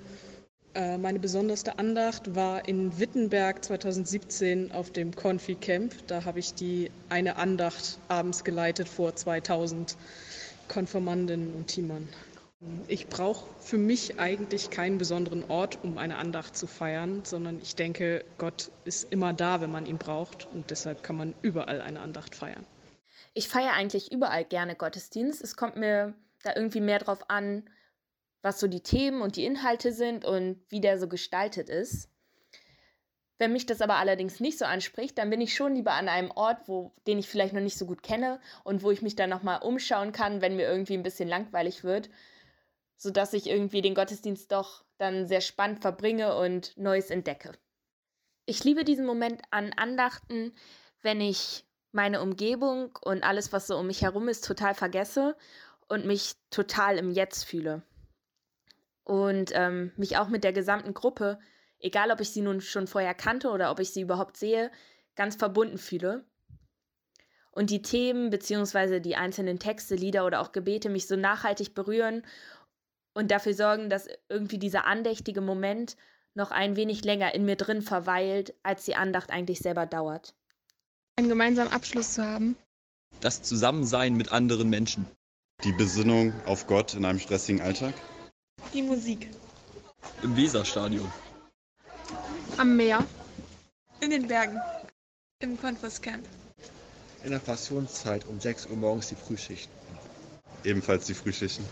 Äh, 0.73 0.97
meine 0.97 1.19
besonderste 1.19 1.79
Andacht 1.79 2.33
war 2.33 2.67
in 2.67 2.97
Wittenberg 2.97 3.63
2017 3.63 4.71
auf 4.71 4.91
dem 4.91 5.13
Confi 5.13 5.55
Camp. 5.55 5.93
Da 6.07 6.23
habe 6.23 6.39
ich 6.39 6.53
die 6.53 6.91
eine 7.09 7.35
Andacht 7.35 7.99
abends 8.07 8.43
geleitet 8.43 8.87
vor 8.87 9.15
2000 9.15 9.97
Konformandinnen 10.69 11.53
und 11.53 11.67
Teamern. 11.67 12.07
Ich 12.87 13.07
brauche 13.07 13.49
für 13.59 13.77
mich 13.77 14.19
eigentlich 14.19 14.69
keinen 14.69 14.97
besonderen 14.99 15.43
Ort, 15.49 15.79
um 15.83 15.97
eine 15.97 16.17
Andacht 16.17 16.55
zu 16.55 16.67
feiern, 16.67 17.21
sondern 17.25 17.59
ich 17.61 17.75
denke, 17.75 18.23
Gott 18.37 18.69
ist 18.85 19.11
immer 19.11 19.33
da, 19.33 19.61
wenn 19.61 19.71
man 19.71 19.87
ihn 19.87 19.97
braucht 19.97 20.47
und 20.53 20.69
deshalb 20.69 21.01
kann 21.01 21.17
man 21.17 21.33
überall 21.41 21.81
eine 21.81 21.99
Andacht 21.99 22.35
feiern. 22.35 22.63
Ich 23.33 23.49
feiere 23.49 23.73
eigentlich 23.73 24.11
überall 24.11 24.45
gerne 24.45 24.75
Gottesdienst. 24.75 25.41
Es 25.41 25.55
kommt 25.55 25.75
mir 25.75 26.13
da 26.43 26.55
irgendwie 26.55 26.81
mehr 26.81 26.99
drauf 26.99 27.29
an, 27.29 27.63
was 28.41 28.59
so 28.59 28.67
die 28.67 28.81
Themen 28.81 29.21
und 29.21 29.35
die 29.35 29.45
Inhalte 29.45 29.91
sind 29.93 30.25
und 30.25 30.61
wie 30.69 30.81
der 30.81 30.99
so 30.99 31.07
gestaltet 31.07 31.69
ist. 31.69 32.09
Wenn 33.37 33.53
mich 33.53 33.65
das 33.65 33.81
aber 33.81 33.95
allerdings 33.95 34.39
nicht 34.39 34.59
so 34.59 34.65
anspricht, 34.65 35.17
dann 35.17 35.29
bin 35.29 35.41
ich 35.41 35.55
schon 35.55 35.75
lieber 35.75 35.93
an 35.93 36.09
einem 36.09 36.29
Ort, 36.31 36.67
wo, 36.67 36.93
den 37.07 37.17
ich 37.17 37.27
vielleicht 37.27 37.53
noch 37.53 37.61
nicht 37.61 37.77
so 37.77 37.87
gut 37.87 38.03
kenne 38.03 38.39
und 38.63 38.83
wo 38.83 38.91
ich 38.91 39.01
mich 39.01 39.15
dann 39.15 39.31
nochmal 39.31 39.61
umschauen 39.63 40.11
kann, 40.11 40.41
wenn 40.41 40.55
mir 40.55 40.67
irgendwie 40.67 40.93
ein 40.93 41.03
bisschen 41.03 41.27
langweilig 41.27 41.83
wird 41.83 42.09
sodass 43.01 43.33
ich 43.33 43.49
irgendwie 43.49 43.81
den 43.81 43.95
Gottesdienst 43.95 44.51
doch 44.51 44.83
dann 44.99 45.27
sehr 45.27 45.41
spannend 45.41 45.81
verbringe 45.81 46.35
und 46.37 46.77
Neues 46.77 47.09
entdecke. 47.09 47.51
Ich 48.45 48.63
liebe 48.63 48.83
diesen 48.83 49.07
Moment 49.07 49.41
an 49.49 49.73
Andachten, 49.75 50.53
wenn 51.01 51.19
ich 51.19 51.65
meine 51.91 52.21
Umgebung 52.21 52.95
und 53.01 53.23
alles, 53.23 53.51
was 53.51 53.65
so 53.65 53.75
um 53.75 53.87
mich 53.87 54.03
herum 54.03 54.29
ist, 54.29 54.45
total 54.45 54.75
vergesse 54.75 55.35
und 55.89 56.05
mich 56.05 56.35
total 56.51 56.99
im 56.99 57.09
Jetzt 57.09 57.45
fühle. 57.45 57.81
Und 59.11 59.51
ähm, 59.55 59.91
mich 59.97 60.15
auch 60.15 60.29
mit 60.29 60.45
der 60.45 60.53
gesamten 60.53 60.93
Gruppe, 60.93 61.37
egal 61.79 62.11
ob 62.11 62.21
ich 62.21 62.29
sie 62.29 62.39
nun 62.39 62.61
schon 62.61 62.87
vorher 62.87 63.13
kannte 63.13 63.49
oder 63.49 63.69
ob 63.69 63.81
ich 63.81 63.91
sie 63.91 63.99
überhaupt 63.99 64.37
sehe, 64.37 64.71
ganz 65.17 65.35
verbunden 65.35 65.77
fühle. 65.77 66.23
Und 67.51 67.71
die 67.71 67.81
Themen 67.81 68.29
bzw. 68.29 69.01
die 69.01 69.17
einzelnen 69.17 69.59
Texte, 69.59 69.95
Lieder 69.95 70.25
oder 70.25 70.39
auch 70.39 70.53
Gebete 70.53 70.87
mich 70.87 71.07
so 71.07 71.17
nachhaltig 71.17 71.73
berühren 71.73 72.23
und 73.13 73.31
dafür 73.31 73.53
sorgen, 73.53 73.89
dass 73.89 74.07
irgendwie 74.29 74.59
dieser 74.59 74.85
andächtige 74.85 75.41
Moment 75.41 75.97
noch 76.33 76.51
ein 76.51 76.77
wenig 76.77 77.03
länger 77.03 77.35
in 77.35 77.43
mir 77.43 77.57
drin 77.57 77.81
verweilt, 77.81 78.53
als 78.63 78.85
die 78.85 78.95
Andacht 78.95 79.29
eigentlich 79.29 79.59
selber 79.59 79.87
dauert. 79.87 80.33
Einen 81.17 81.27
gemeinsamen 81.27 81.73
Abschluss 81.73 82.13
zu 82.13 82.25
haben. 82.25 82.55
Das 83.19 83.41
Zusammensein 83.41 84.13
mit 84.13 84.31
anderen 84.31 84.69
Menschen. 84.69 85.05
Die 85.65 85.73
Besinnung 85.73 86.33
auf 86.45 86.65
Gott 86.65 86.93
in 86.93 87.03
einem 87.03 87.19
stressigen 87.19 87.59
Alltag. 87.59 87.93
Die 88.73 88.81
Musik. 88.81 89.29
Im 90.23 90.35
Weserstadion. 90.35 91.11
Am 92.57 92.75
Meer. 92.75 93.03
In 93.99 94.09
den 94.09 94.27
Bergen. 94.27 94.59
Im 95.39 95.59
Konfus-Camp. 95.59 96.25
In 97.23 97.31
der 97.31 97.39
Passionszeit 97.39 98.25
um 98.27 98.39
6 98.39 98.67
Uhr 98.67 98.77
morgens 98.77 99.09
die 99.09 99.15
Frühschichten. 99.15 99.73
Ebenfalls 100.63 101.05
die 101.05 101.13
Frühschichten. 101.13 101.65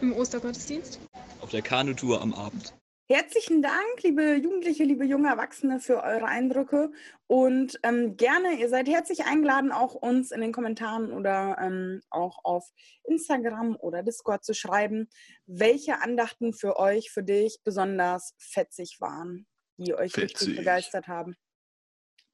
Im 0.00 0.12
Ostergottesdienst. 0.14 0.98
Auf 1.40 1.50
der 1.50 1.62
Kanutour 1.62 2.20
am 2.20 2.34
Abend. 2.34 2.74
Herzlichen 3.12 3.60
Dank, 3.60 4.04
liebe 4.04 4.36
Jugendliche, 4.36 4.84
liebe 4.84 5.04
junge 5.04 5.30
Erwachsene, 5.30 5.80
für 5.80 6.04
eure 6.04 6.26
Eindrücke. 6.26 6.92
Und 7.26 7.76
ähm, 7.82 8.16
gerne, 8.16 8.52
ihr 8.52 8.68
seid 8.68 8.86
herzlich 8.86 9.24
eingeladen, 9.24 9.72
auch 9.72 9.96
uns 9.96 10.30
in 10.30 10.40
den 10.40 10.52
Kommentaren 10.52 11.10
oder 11.10 11.56
ähm, 11.60 12.02
auch 12.10 12.44
auf 12.44 12.70
Instagram 13.02 13.74
oder 13.74 14.04
Discord 14.04 14.44
zu 14.44 14.54
schreiben, 14.54 15.08
welche 15.46 16.00
Andachten 16.00 16.52
für 16.52 16.78
euch, 16.78 17.10
für 17.10 17.24
dich 17.24 17.58
besonders 17.64 18.36
fetzig 18.38 19.00
waren, 19.00 19.44
die 19.76 19.92
euch 19.92 20.12
fetzig. 20.12 20.42
richtig 20.42 20.56
begeistert 20.58 21.08
haben. 21.08 21.34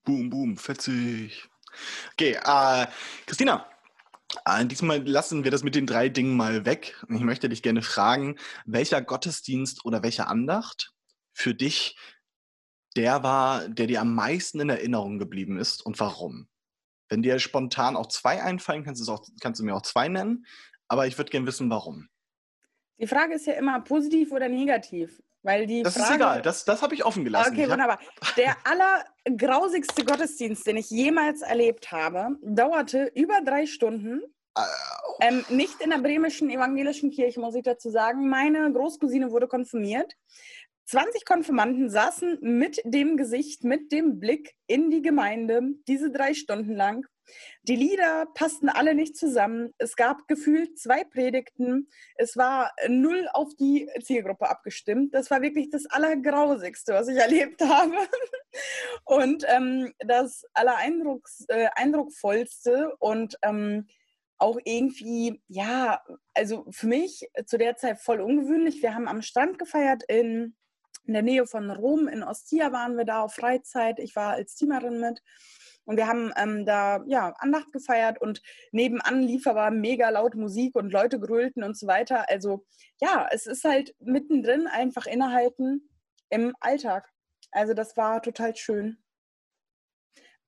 Boom, 0.05 0.29
boom, 0.29 0.59
fetzig. 0.59 1.49
Okay, 2.13 2.33
äh, 2.45 2.87
Christina, 3.25 3.67
diesmal 4.65 5.07
lassen 5.07 5.45
wir 5.45 5.51
das 5.51 5.63
mit 5.63 5.75
den 5.75 5.87
drei 5.87 6.09
Dingen 6.09 6.37
mal 6.37 6.65
weg. 6.65 7.05
Ich 7.09 7.21
möchte 7.21 7.49
dich 7.49 7.63
gerne 7.63 7.83
fragen, 7.83 8.37
welcher 8.65 9.03
Gottesdienst 9.03 9.85
oder 9.85 10.03
welche 10.03 10.27
Andacht 10.27 10.93
für 11.33 11.55
dich 11.55 11.97
der 12.97 13.23
war, 13.23 13.69
der 13.69 13.87
dir 13.87 14.01
am 14.01 14.15
meisten 14.15 14.61
in 14.61 14.71
Erinnerung 14.71 15.19
geblieben 15.19 15.59
ist 15.59 15.85
und 15.85 16.01
warum? 16.01 16.49
Wenn 17.09 17.23
dir 17.23 17.39
spontan 17.39 17.95
auch 17.95 18.07
zwei 18.07 18.43
einfallen, 18.43 18.85
kannst, 18.85 19.09
auch, 19.09 19.25
kannst 19.41 19.61
du 19.61 19.65
mir 19.65 19.75
auch 19.75 19.83
zwei 19.83 20.09
nennen, 20.09 20.47
aber 20.89 21.07
ich 21.07 21.19
würde 21.19 21.31
gerne 21.31 21.47
wissen, 21.47 21.71
warum. 21.71 22.09
Die 22.99 23.07
Frage 23.07 23.35
ist 23.35 23.47
ja 23.47 23.53
immer 23.53 23.81
positiv 23.81 24.33
oder 24.33 24.49
negativ. 24.49 25.23
Weil 25.47 25.69
die 25.69 25.85
das 25.85 25.95
Frage, 25.95 26.09
ist 26.09 26.17
egal, 26.17 26.43
das, 26.43 26.65
das 26.65 26.83
habe 26.83 26.97
ich 26.97 27.05
offen 27.05 27.25
gelassen. 27.25 27.53
Okay, 27.53 27.71
wunderbar. 27.71 28.01
Der 28.37 28.57
allergrausigste 29.25 30.05
Gottesdienst, 30.05 30.67
den 30.67 30.77
ich 30.77 30.91
jemals 30.91 31.41
erlebt 31.41 31.93
habe, 31.93 32.31
dauerte 32.43 33.13
über 33.15 33.41
drei 33.45 33.67
Stunden. 33.67 34.23
Ähm, 35.21 35.45
nicht 35.49 35.81
in 35.81 35.91
der 35.91 35.99
bremischen 35.99 36.51
evangelischen 36.51 37.13
Kirche, 37.13 37.39
muss 37.39 37.55
ich 37.55 37.63
dazu 37.63 37.91
sagen. 37.91 38.29
Meine 38.29 38.73
Großcousine 38.73 39.31
wurde 39.31 39.47
konfirmiert. 39.47 40.15
20 40.87 41.25
Konfirmanden 41.25 41.91
saßen 41.91 42.39
mit 42.41 42.81
dem 42.85 43.17
Gesicht, 43.17 43.65
mit 43.65 43.93
dem 43.93 44.21
Blick 44.21 44.55
in 44.67 44.91
die 44.91 45.03
Gemeinde, 45.03 45.61
diese 45.89 46.11
drei 46.11 46.33
Stunden 46.33 46.75
lang. 46.75 47.07
Die 47.63 47.75
Lieder 47.75 48.27
passten 48.35 48.69
alle 48.69 48.95
nicht 48.95 49.17
zusammen. 49.17 49.75
Es 49.79 49.97
gab 49.97 50.29
gefühlt 50.29 50.79
zwei 50.79 51.03
Predigten. 51.03 51.89
Es 52.15 52.37
war 52.37 52.71
null 52.87 53.29
auf 53.33 53.49
die 53.59 53.91
Zielgruppe 54.03 54.49
abgestimmt. 54.49 55.13
Das 55.13 55.29
war 55.31 55.43
wirklich 55.43 55.71
das 55.71 55.87
Allergrausigste, 55.87 56.95
was 56.95 57.09
ich 57.09 57.17
erlebt 57.19 57.61
habe. 57.63 57.97
Und 59.05 59.45
ähm, 59.49 59.93
das 59.99 60.45
Allereindrucksvollste 60.55 62.93
äh, 62.93 62.97
und 63.01 63.37
ähm, 63.43 63.89
auch 64.39 64.59
irgendwie, 64.65 65.43
ja, 65.49 66.01
also 66.35 66.67
für 66.71 66.87
mich 66.87 67.29
zu 67.47 67.59
der 67.59 67.77
Zeit 67.77 67.99
voll 67.99 68.21
ungewöhnlich. 68.21 68.83
Wir 68.83 68.95
haben 68.95 69.09
am 69.09 69.23
Strand 69.23 69.59
gefeiert 69.59 70.05
in, 70.09 70.55
in 71.07 71.15
der 71.15 71.23
Nähe 71.23 71.47
von 71.47 71.71
Rom. 71.71 72.09
In 72.09 72.23
Ostia 72.23 72.73
waren 72.73 72.97
wir 72.97 73.05
da 73.05 73.23
auf 73.23 73.35
Freizeit. 73.35 73.99
Ich 73.99 74.17
war 74.17 74.33
als 74.33 74.55
Teamerin 74.55 75.01
mit. 75.01 75.23
Und 75.85 75.97
wir 75.97 76.09
haben 76.09 76.33
ähm, 76.37 76.67
da 76.67 77.05
ja 77.07 77.33
Andacht 77.39 77.73
gefeiert 77.73 78.21
und 78.21 78.43
nebenan 78.73 79.23
lief 79.23 79.47
aber 79.47 79.71
mega 79.71 80.11
laut 80.11 80.35
Musik 80.35 80.75
und 80.75 80.93
Leute 80.93 81.21
grölten 81.21 81.63
und 81.63 81.79
so 81.79 81.87
weiter. 81.87 82.29
Also 82.29 82.67
ja, 83.01 83.29
es 83.31 83.47
ist 83.47 83.65
halt 83.65 83.95
mittendrin 84.01 84.67
einfach 84.67 85.07
innehalten 85.07 85.89
im 86.29 86.55
Alltag. 86.59 87.09
Also 87.53 87.73
das 87.73 87.97
war 87.97 88.21
total 88.21 88.57
schön. 88.57 88.99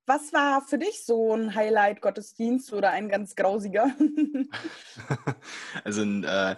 Was 0.09 0.33
war 0.33 0.65
für 0.65 0.79
dich 0.79 1.05
so 1.05 1.35
ein 1.35 1.53
Highlight-Gottesdienst 1.53 2.73
oder 2.73 2.89
ein 2.89 3.09
ganz 3.09 3.35
grausiger? 3.35 3.95
also 5.83 6.01
äh, 6.01 6.55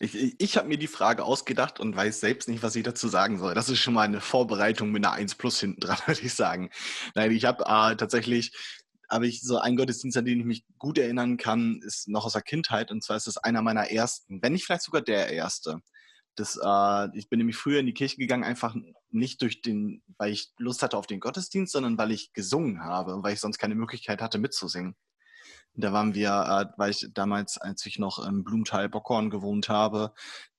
ich, 0.00 0.40
ich 0.40 0.56
habe 0.56 0.68
mir 0.68 0.78
die 0.78 0.86
Frage 0.86 1.22
ausgedacht 1.22 1.80
und 1.80 1.94
weiß 1.94 2.20
selbst 2.20 2.48
nicht, 2.48 2.62
was 2.62 2.76
ich 2.76 2.82
dazu 2.82 3.08
sagen 3.08 3.36
soll. 3.36 3.52
Das 3.52 3.68
ist 3.68 3.80
schon 3.80 3.92
mal 3.92 4.04
eine 4.04 4.22
Vorbereitung 4.22 4.90
mit 4.90 5.04
einer 5.04 5.12
1 5.12 5.34
plus 5.34 5.60
hinten 5.60 5.80
dran, 5.80 5.98
würde 6.06 6.22
ich 6.22 6.32
sagen. 6.32 6.70
Nein, 7.14 7.30
ich 7.32 7.44
habe 7.44 7.64
äh, 7.64 7.94
tatsächlich 7.94 8.52
aber 9.08 9.26
ich 9.26 9.42
so 9.42 9.58
ein 9.58 9.76
Gottesdienst, 9.76 10.16
an 10.16 10.24
den 10.24 10.40
ich 10.40 10.46
mich 10.46 10.64
gut 10.78 10.96
erinnern 10.96 11.36
kann, 11.36 11.82
ist 11.84 12.08
noch 12.08 12.24
aus 12.24 12.32
der 12.32 12.40
Kindheit. 12.40 12.90
Und 12.90 13.04
zwar 13.04 13.18
ist 13.18 13.26
es 13.26 13.36
einer 13.36 13.60
meiner 13.60 13.90
ersten, 13.90 14.40
wenn 14.40 14.54
nicht 14.54 14.64
vielleicht 14.64 14.82
sogar 14.82 15.02
der 15.02 15.28
erste. 15.28 15.82
Das, 16.36 16.58
äh, 16.62 17.16
ich 17.16 17.28
bin 17.28 17.38
nämlich 17.38 17.56
früher 17.56 17.80
in 17.80 17.86
die 17.86 17.94
Kirche 17.94 18.16
gegangen, 18.16 18.44
einfach 18.44 18.74
nicht 19.10 19.42
durch 19.42 19.62
den, 19.62 20.02
weil 20.18 20.32
ich 20.32 20.52
Lust 20.58 20.82
hatte 20.82 20.96
auf 20.96 21.06
den 21.06 21.20
Gottesdienst, 21.20 21.72
sondern 21.72 21.96
weil 21.98 22.10
ich 22.10 22.32
gesungen 22.32 22.82
habe 22.82 23.14
und 23.14 23.22
weil 23.22 23.34
ich 23.34 23.40
sonst 23.40 23.58
keine 23.58 23.74
Möglichkeit 23.76 24.20
hatte 24.20 24.38
mitzusingen. 24.38 24.96
Da 25.74 25.92
waren 25.92 26.14
wir, 26.14 26.30
äh, 26.30 26.78
weil 26.78 26.90
ich 26.90 27.08
damals, 27.14 27.58
als 27.58 27.84
ich 27.86 27.98
noch 27.98 28.24
im 28.24 28.44
Blumenthal 28.44 28.88
Bockhorn 28.88 29.30
gewohnt 29.30 29.68
habe, 29.68 30.12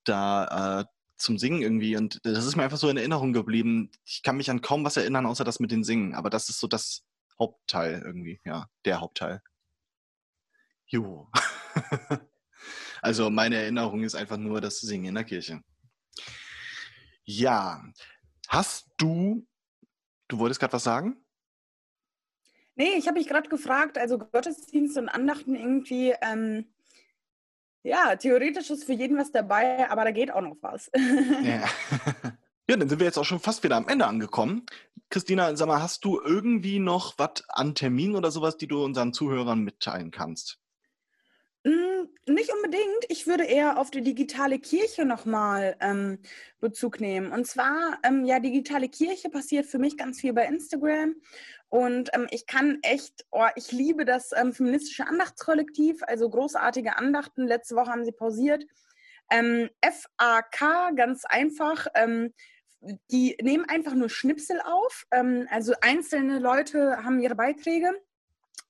da 0.04 0.82
äh, 0.82 0.86
zum 1.18 1.38
Singen 1.38 1.62
irgendwie 1.62 1.96
und 1.96 2.20
das 2.24 2.46
ist 2.46 2.56
mir 2.58 2.64
einfach 2.64 2.78
so 2.78 2.90
in 2.90 2.98
Erinnerung 2.98 3.34
geblieben. 3.34 3.92
Ich 4.04 4.24
kann 4.24 4.38
mich 4.38 4.52
an 4.52 4.62
kaum 4.62 4.84
was 4.84 4.98
erinnern, 4.98 5.26
außer 5.26 5.44
das 5.44 5.60
mit 5.60 5.72
den 5.72 5.84
Singen, 5.84 6.14
aber 6.16 6.30
das 6.30 6.50
ist 6.50 6.60
so 6.60 6.68
das 6.68 7.04
Hauptteil 7.40 8.02
irgendwie, 8.06 8.42
ja, 8.46 8.70
der 8.86 9.02
Hauptteil. 9.02 9.42
Jo. 10.88 11.30
Also 13.02 13.30
meine 13.30 13.58
Erinnerung 13.58 14.04
ist 14.04 14.16
einfach 14.16 14.38
nur 14.38 14.62
das 14.62 14.80
Singen 14.80 15.06
in 15.06 15.16
der 15.16 15.24
Kirche. 15.24 15.62
Ja, 17.24 17.84
hast 18.48 18.88
du, 18.98 19.48
du 20.28 20.40
wolltest 20.40 20.60
gerade 20.60 20.74
was 20.74 20.84
sagen? 20.84 21.18
Nee, 22.76 22.96
ich 22.98 23.08
habe 23.08 23.18
mich 23.18 23.28
gerade 23.28 23.50
gefragt, 23.50 23.98
also 23.98 24.18
Gottesdienst 24.18 24.98
und 24.98 25.08
Andachten 25.08 25.56
irgendwie, 25.56 26.14
ähm, 26.22 26.74
ja, 27.84 28.16
theoretisch 28.16 28.70
ist 28.70 28.84
für 28.84 28.94
jeden 28.94 29.18
was 29.18 29.32
dabei, 29.32 29.90
aber 29.90 30.04
da 30.04 30.12
geht 30.12 30.32
auch 30.32 30.42
noch 30.42 30.58
was. 30.62 30.92
ja. 31.44 31.64
ja, 32.68 32.78
dann 32.78 32.90
sind 32.90 33.00
wir 33.00 33.06
jetzt 33.06 33.18
auch 33.18 33.26
schon 33.26 33.40
fast 33.40 33.64
wieder 33.64 33.78
am 33.78 33.88
Ende 33.88 34.08
angekommen. 34.08 34.66
Christina, 35.10 35.56
sag 35.56 35.68
mal, 35.68 35.82
hast 35.82 36.04
du 36.04 36.20
irgendwie 36.20 36.80
noch 36.80 37.18
was 37.18 37.44
an 37.48 37.76
Terminen 37.76 38.16
oder 38.16 38.32
sowas, 38.32 38.58
die 38.58 38.68
du 38.68 38.84
unseren 38.84 39.14
Zuhörern 39.14 39.62
mitteilen 39.62 40.12
kannst? 40.12 40.60
Hm, 41.66 42.08
nicht 42.28 42.52
unbedingt. 42.54 43.06
Ich 43.10 43.26
würde 43.26 43.44
eher 43.44 43.80
auf 43.80 43.90
die 43.90 44.02
digitale 44.04 44.60
Kirche 44.60 45.04
nochmal 45.04 45.76
ähm, 45.80 46.20
Bezug 46.60 47.00
nehmen. 47.02 47.32
Und 47.32 47.48
zwar, 47.48 47.98
ähm, 48.04 48.24
ja, 48.24 48.40
digitale 48.40 48.88
Kirche 48.88 49.30
passiert 49.30 49.66
für 49.66 49.80
mich 49.80 49.98
ganz 49.98 50.22
viel 50.22 50.32
bei 50.34 50.46
Instagram. 50.46 51.16
Und 51.70 52.12
ähm, 52.14 52.28
ich 52.30 52.46
kann 52.46 52.78
echt, 52.84 53.26
oh, 53.32 53.48
ich 53.56 53.72
liebe 53.72 54.06
das 54.06 54.32
ähm, 54.36 54.54
feministische 54.54 55.08
Andachtskollektiv, 55.08 56.04
also 56.04 56.30
großartige 56.30 56.98
Andachten. 56.98 57.48
Letzte 57.48 57.76
Woche 57.76 57.90
haben 57.90 58.06
sie 58.06 58.12
pausiert. 58.12 58.64
Ähm, 59.32 59.68
FAK, 59.84 60.96
ganz 60.96 61.26
einfach. 61.26 61.88
Ähm, 61.96 62.32
die 63.10 63.36
nehmen 63.42 63.66
einfach 63.68 63.96
nur 63.96 64.10
Schnipsel 64.10 64.62
auf. 64.64 65.08
also 65.10 65.74
einzelne 65.82 66.38
Leute 66.38 67.04
haben 67.04 67.20
ihre 67.20 67.34
Beiträge 67.34 67.92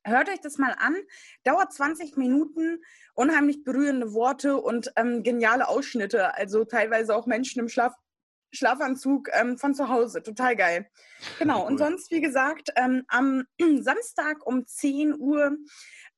Hört 0.08 0.30
euch 0.30 0.40
das 0.40 0.60
mal 0.60 0.76
an. 0.78 0.96
Dauert 1.44 1.74
20 1.74 2.16
Minuten, 2.16 2.84
unheimlich 3.16 3.64
berührende 3.64 4.14
Worte 4.14 4.58
und 4.58 4.92
ähm, 4.96 5.24
geniale 5.24 5.68
Ausschnitte. 5.68 6.36
Also 6.36 6.64
teilweise 6.64 7.16
auch 7.16 7.26
Menschen 7.26 7.60
im 7.60 7.70
Schlaf 7.70 7.94
Schlafanzug 8.52 9.30
ähm, 9.34 9.58
von 9.58 9.74
zu 9.74 9.90
Hause. 9.90 10.22
Total 10.22 10.56
geil. 10.56 10.88
Genau. 11.40 11.66
Und 11.66 11.78
sonst, 11.78 12.12
wie 12.12 12.22
gesagt, 12.22 12.72
ähm, 12.76 13.04
am 13.08 13.46
Samstag 13.82 14.46
um 14.46 14.66
10 14.66 15.20
Uhr 15.20 15.58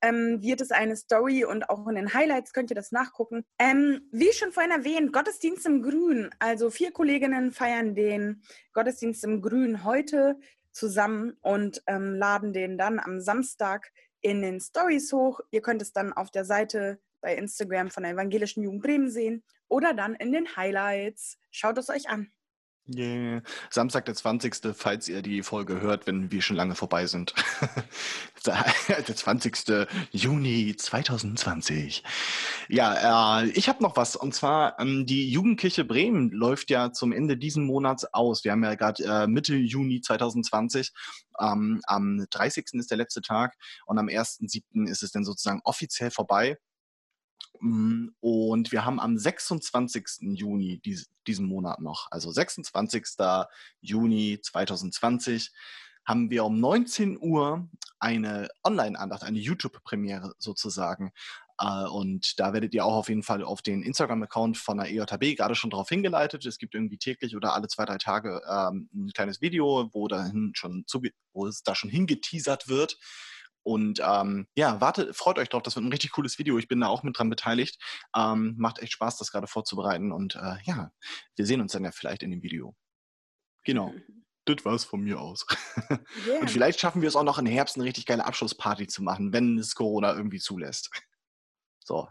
ähm, 0.02 0.40
wird 0.42 0.60
es 0.60 0.70
eine 0.70 0.94
Story 0.94 1.44
und 1.44 1.68
auch 1.70 1.86
in 1.88 1.96
den 1.96 2.14
Highlights 2.14 2.52
könnt 2.52 2.70
ihr 2.70 2.76
das 2.76 2.92
nachgucken. 2.92 3.44
Ähm, 3.58 4.08
wie 4.12 4.32
schon 4.32 4.52
vorhin 4.52 4.70
erwähnt, 4.70 5.12
Gottesdienst 5.12 5.66
im 5.66 5.82
Grün. 5.82 6.30
Also 6.38 6.70
vier 6.70 6.92
Kolleginnen 6.92 7.52
feiern 7.52 7.94
den 7.94 8.42
Gottesdienst 8.72 9.24
im 9.24 9.42
Grün 9.42 9.82
heute 9.82 10.38
zusammen 10.78 11.36
und 11.42 11.82
ähm, 11.86 12.14
laden 12.14 12.52
den 12.52 12.78
dann 12.78 13.00
am 13.00 13.20
Samstag 13.20 13.92
in 14.20 14.42
den 14.42 14.60
Stories 14.60 15.12
hoch. 15.12 15.40
Ihr 15.50 15.60
könnt 15.60 15.82
es 15.82 15.92
dann 15.92 16.12
auf 16.12 16.30
der 16.30 16.44
Seite 16.44 17.00
bei 17.20 17.34
Instagram 17.34 17.90
von 17.90 18.04
der 18.04 18.12
Evangelischen 18.12 18.62
Jugend 18.62 18.82
Bremen 18.82 19.10
sehen 19.10 19.44
oder 19.68 19.92
dann 19.92 20.14
in 20.14 20.32
den 20.32 20.56
Highlights. 20.56 21.38
Schaut 21.50 21.78
es 21.78 21.90
euch 21.90 22.08
an. 22.08 22.30
Yeah. 22.88 23.42
Samstag, 23.70 24.06
der 24.06 24.14
20., 24.14 24.74
falls 24.74 25.08
ihr 25.08 25.20
die 25.20 25.42
Folge 25.42 25.80
hört, 25.80 26.06
wenn 26.06 26.30
wir 26.30 26.40
schon 26.40 26.56
lange 26.56 26.74
vorbei 26.74 27.06
sind. 27.06 27.34
der 28.46 29.16
20. 29.16 29.88
Juni 30.10 30.74
2020. 30.76 32.02
Ja, 32.68 33.42
äh, 33.42 33.48
ich 33.50 33.68
habe 33.68 33.82
noch 33.82 33.96
was. 33.96 34.16
Und 34.16 34.34
zwar, 34.34 34.78
ähm, 34.80 35.04
die 35.04 35.30
Jugendkirche 35.30 35.84
Bremen 35.84 36.30
läuft 36.30 36.70
ja 36.70 36.92
zum 36.92 37.12
Ende 37.12 37.36
diesen 37.36 37.64
Monats 37.64 38.04
aus. 38.14 38.44
Wir 38.44 38.52
haben 38.52 38.64
ja 38.64 38.74
gerade 38.74 39.04
äh, 39.04 39.26
Mitte 39.26 39.54
Juni 39.54 40.00
2020. 40.00 40.92
Ähm, 41.40 41.80
am 41.84 42.26
30. 42.30 42.66
ist 42.74 42.90
der 42.90 42.98
letzte 42.98 43.20
Tag 43.20 43.54
und 43.86 43.98
am 43.98 44.06
1.7. 44.06 44.88
ist 44.88 45.02
es 45.02 45.12
dann 45.12 45.24
sozusagen 45.24 45.60
offiziell 45.64 46.10
vorbei. 46.10 46.58
Mm, 47.60 48.08
und 48.20 48.72
wir 48.72 48.84
haben 48.84 49.00
am 49.00 49.16
26. 49.16 50.04
Juni 50.38 50.80
diesen 51.26 51.46
Monat 51.46 51.80
noch, 51.80 52.08
also 52.10 52.30
26. 52.30 53.04
Juni 53.80 54.40
2020, 54.42 55.52
haben 56.04 56.30
wir 56.30 56.44
um 56.44 56.58
19 56.58 57.18
Uhr 57.20 57.68
eine 57.98 58.48
Online-Andacht, 58.64 59.24
eine 59.24 59.38
YouTube-Premiere 59.38 60.32
sozusagen. 60.38 61.12
Äh, 61.60 61.84
und 61.86 62.38
da 62.38 62.52
werdet 62.52 62.72
ihr 62.72 62.84
auch 62.84 62.94
auf 62.94 63.08
jeden 63.08 63.22
Fall 63.22 63.44
auf 63.44 63.62
den 63.62 63.82
Instagram-Account 63.82 64.56
von 64.56 64.78
der 64.78 64.90
EJB 64.90 65.36
gerade 65.36 65.54
schon 65.54 65.70
darauf 65.70 65.88
hingeleitet. 65.88 66.46
Es 66.46 66.58
gibt 66.58 66.74
irgendwie 66.74 66.98
täglich 66.98 67.36
oder 67.36 67.54
alle 67.54 67.68
zwei, 67.68 67.84
drei 67.84 67.98
Tage 67.98 68.40
ähm, 68.48 68.88
ein 68.94 69.10
kleines 69.12 69.40
Video, 69.40 69.90
wo, 69.92 70.08
dahin 70.08 70.52
schon 70.54 70.84
wo 71.32 71.46
es 71.46 71.62
da 71.62 71.74
schon 71.74 71.90
hingeteasert 71.90 72.68
wird. 72.68 72.96
Und 73.62 74.00
ähm, 74.02 74.46
ja, 74.54 74.80
wartet, 74.80 75.14
freut 75.16 75.38
euch 75.38 75.48
drauf, 75.48 75.62
das 75.62 75.76
wird 75.76 75.84
ein 75.84 75.92
richtig 75.92 76.12
cooles 76.12 76.38
Video. 76.38 76.58
Ich 76.58 76.68
bin 76.68 76.80
da 76.80 76.88
auch 76.88 77.02
mit 77.02 77.18
dran 77.18 77.30
beteiligt. 77.30 77.78
Ähm, 78.16 78.54
macht 78.56 78.78
echt 78.78 78.92
Spaß, 78.92 79.18
das 79.18 79.30
gerade 79.30 79.46
vorzubereiten. 79.46 80.12
Und 80.12 80.36
äh, 80.36 80.56
ja, 80.64 80.90
wir 81.36 81.46
sehen 81.46 81.60
uns 81.60 81.72
dann 81.72 81.84
ja 81.84 81.90
vielleicht 81.90 82.22
in 82.22 82.30
dem 82.30 82.42
Video. 82.42 82.74
Genau. 83.64 83.92
Das 84.46 84.64
war's 84.64 84.84
von 84.84 85.02
mir 85.02 85.20
aus. 85.20 85.44
Yeah. 86.26 86.40
Und 86.40 86.50
vielleicht 86.50 86.80
schaffen 86.80 87.02
wir 87.02 87.08
es 87.08 87.16
auch 87.16 87.22
noch 87.22 87.38
im 87.38 87.44
Herbst 87.44 87.76
eine 87.76 87.84
richtig 87.84 88.06
geile 88.06 88.24
Abschlussparty 88.24 88.86
zu 88.86 89.02
machen, 89.02 89.30
wenn 89.34 89.58
es 89.58 89.74
Corona 89.74 90.14
irgendwie 90.14 90.38
zulässt. 90.38 90.88
So. 91.84 92.08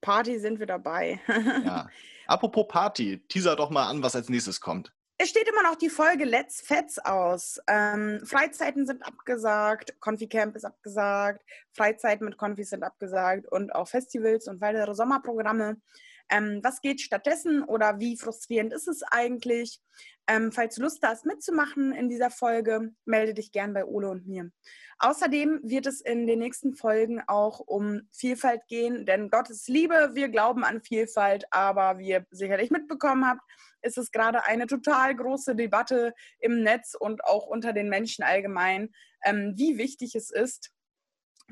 Party 0.00 0.38
sind 0.38 0.58
wir 0.58 0.66
dabei. 0.66 1.20
ja. 1.28 1.90
Apropos 2.26 2.66
Party, 2.68 3.22
teaser 3.28 3.54
doch 3.54 3.68
mal 3.68 3.86
an, 3.88 4.02
was 4.02 4.16
als 4.16 4.30
nächstes 4.30 4.62
kommt. 4.62 4.95
Es 5.18 5.30
steht 5.30 5.48
immer 5.48 5.62
noch 5.62 5.76
die 5.76 5.88
Folge 5.88 6.24
Let's 6.24 6.60
Fets 6.60 6.98
aus. 6.98 7.58
Ähm, 7.68 8.20
Freizeiten 8.26 8.84
sind 8.84 9.02
abgesagt, 9.02 9.98
Confi-Camp 9.98 10.54
ist 10.56 10.66
abgesagt, 10.66 11.42
Freizeiten 11.72 12.26
mit 12.26 12.36
Konfis 12.36 12.68
sind 12.70 12.82
abgesagt 12.82 13.48
und 13.50 13.74
auch 13.74 13.88
Festivals 13.88 14.46
und 14.46 14.60
weitere 14.60 14.94
Sommerprogramme. 14.94 15.80
Ähm, 16.28 16.60
was 16.62 16.80
geht 16.80 17.00
stattdessen 17.00 17.62
oder 17.62 18.00
wie 18.00 18.16
frustrierend 18.16 18.72
ist 18.72 18.88
es 18.88 19.02
eigentlich? 19.02 19.80
Ähm, 20.28 20.50
falls 20.50 20.74
du 20.74 20.82
Lust 20.82 21.06
hast, 21.06 21.24
mitzumachen 21.24 21.92
in 21.92 22.08
dieser 22.08 22.30
Folge, 22.30 22.92
melde 23.04 23.32
dich 23.32 23.52
gern 23.52 23.72
bei 23.72 23.84
Ole 23.84 24.10
und 24.10 24.26
mir. 24.26 24.50
Außerdem 24.98 25.60
wird 25.62 25.86
es 25.86 26.00
in 26.00 26.26
den 26.26 26.40
nächsten 26.40 26.74
Folgen 26.74 27.22
auch 27.28 27.60
um 27.60 28.08
Vielfalt 28.12 28.66
gehen, 28.66 29.06
denn 29.06 29.30
Gottes 29.30 29.68
Liebe, 29.68 30.10
wir 30.14 30.28
glauben 30.28 30.64
an 30.64 30.82
Vielfalt, 30.82 31.44
aber 31.52 31.98
wie 31.98 32.08
ihr 32.08 32.26
sicherlich 32.30 32.70
mitbekommen 32.70 33.26
habt, 33.26 33.42
ist 33.82 33.98
es 33.98 34.10
gerade 34.10 34.44
eine 34.44 34.66
total 34.66 35.14
große 35.14 35.54
Debatte 35.54 36.12
im 36.40 36.62
Netz 36.62 36.94
und 36.98 37.24
auch 37.24 37.46
unter 37.46 37.72
den 37.72 37.88
Menschen 37.88 38.24
allgemein, 38.24 38.90
ähm, 39.24 39.52
wie 39.56 39.78
wichtig 39.78 40.14
es 40.16 40.30
ist, 40.30 40.72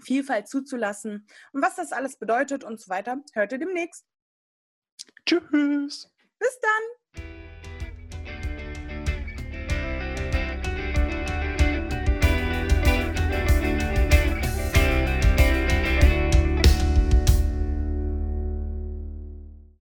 Vielfalt 0.02 0.48
zuzulassen 0.48 1.28
und 1.52 1.62
was 1.62 1.76
das 1.76 1.92
alles 1.92 2.16
bedeutet 2.18 2.64
und 2.64 2.80
so 2.80 2.88
weiter, 2.88 3.18
hört 3.34 3.52
ihr 3.52 3.58
demnächst. 3.58 4.04
Tschüss. 5.26 6.10
Bis 6.38 6.60
dann. 6.60 6.93